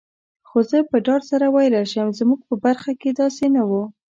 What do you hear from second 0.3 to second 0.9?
خو زه